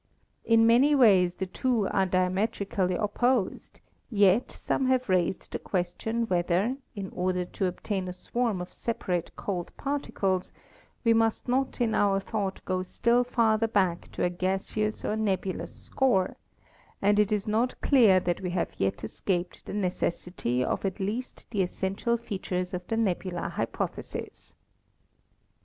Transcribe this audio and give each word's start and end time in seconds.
In 0.43 0.65
many 0.65 0.95
ways 0.95 1.35
the 1.35 1.45
two 1.45 1.87
are 1.89 2.07
diametrically 2.07 2.97
op 2.97 3.13
posed; 3.13 3.81
yet 4.09 4.51
some 4.51 4.87
have 4.87 5.07
raised 5.09 5.51
the 5.51 5.59
question 5.59 6.23
whether, 6.25 6.77
in 6.95 7.11
order 7.13 7.45
to 7.45 7.67
obtain 7.67 8.07
a 8.07 8.13
swarm 8.13 8.61
of 8.61 8.73
separate 8.73 9.29
cold 9.35 9.71
particles, 9.77 10.51
we 11.03 11.13
must 11.13 11.47
not 11.47 11.79
in 11.79 11.93
our 11.93 12.19
thought 12.19 12.65
go 12.65 12.81
still 12.81 13.23
farther 13.23 13.67
back 13.67 14.11
to 14.13 14.23
a 14.23 14.29
gaseous 14.31 15.05
or 15.05 15.15
nebu 15.15 15.51
318 15.51 15.61
ASTRONOMY 15.61 15.61
lous 15.99 16.25
source, 16.25 16.35
and 16.99 17.19
it 17.19 17.31
is 17.31 17.45
not 17.47 17.79
clear 17.81 18.19
that 18.19 18.41
we 18.41 18.49
have 18.49 18.71
yet 18.79 19.03
escaped 19.03 19.67
the 19.67 19.73
necessity 19.75 20.63
of 20.63 20.83
at 20.83 20.99
least 20.99 21.45
the 21.51 21.61
essential 21.61 22.17
features 22.17 22.73
of 22.73 22.81
the 22.87 22.97
nebular 22.97 23.49
hypothesis." 23.49 24.55